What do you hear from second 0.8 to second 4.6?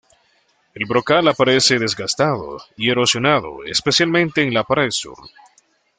brocal aparece desgastado y erosionado, especialmente en